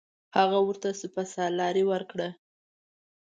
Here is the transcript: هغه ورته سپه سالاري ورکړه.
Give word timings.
هغه 0.37 0.59
ورته 0.67 0.89
سپه 1.01 1.23
سالاري 1.33 1.83
ورکړه. 1.91 2.29